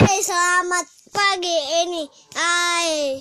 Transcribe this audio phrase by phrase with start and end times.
[0.00, 2.04] selamat pagi ini.
[2.32, 3.20] Hai.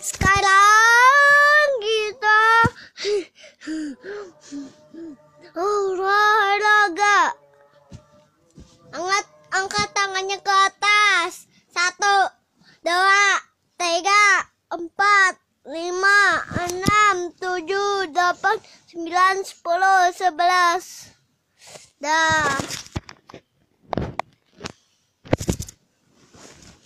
[0.00, 2.42] Sekarang kita
[5.52, 7.36] olahraga.
[8.96, 11.44] Angkat angkat tangannya ke atas.
[11.68, 12.32] Satu,
[12.80, 13.44] dua,
[13.76, 15.36] tiga, empat,
[15.68, 18.56] lima, enam, tujuh, delapan,
[18.88, 21.12] sembilan, sepuluh, sebelas.
[22.00, 22.56] Dah.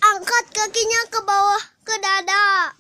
[0.01, 2.71] Angkat kakinya ke bawah ke dada.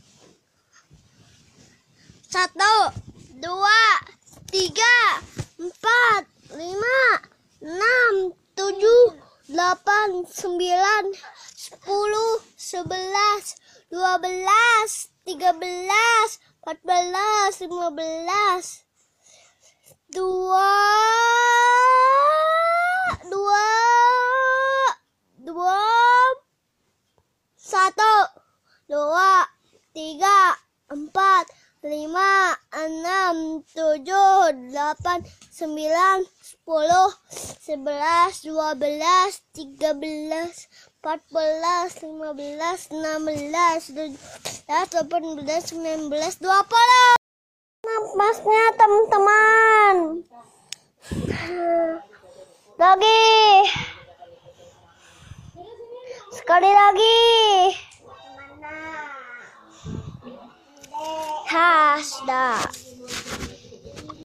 [2.30, 2.94] Satu,
[3.42, 3.82] dua,
[4.46, 5.18] tiga,
[5.58, 6.22] empat,
[6.54, 7.02] lima,
[7.58, 9.18] enam, tujuh,
[9.50, 11.18] delapan, sembilan,
[11.50, 13.58] sepuluh, sebelas,
[13.90, 18.86] dua belas, tiga belas, empat belas, lima belas,
[20.14, 20.78] dua,
[23.26, 23.66] dua,
[27.70, 28.16] satu,
[28.90, 29.46] dua,
[29.94, 30.58] tiga,
[30.90, 31.46] empat,
[31.86, 35.22] lima, enam, tujuh, delapan,
[35.54, 37.14] sembilan, sepuluh,
[37.62, 40.66] sebelas, dua belas, tiga belas,
[40.98, 47.14] empat belas, lima belas, enam belas, delapan belas, sembilan belas, dua puluh.
[47.86, 49.94] Napasnya teman-teman.
[52.74, 53.22] Lagi.
[56.34, 57.79] Sekali lagi.
[61.48, 62.89] Has, dah.